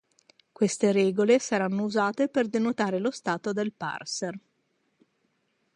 [0.51, 4.35] Queste regole saranno usate per denotare lo stato del parser.